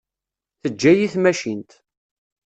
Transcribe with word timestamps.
Teǧǧa-yi 0.61 1.07
tmacint. 1.13 1.71